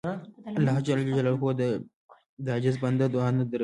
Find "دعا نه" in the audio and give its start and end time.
3.13-3.43